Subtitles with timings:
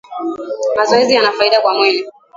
[0.75, 2.07] Mazoezi yana faidi kwa mwili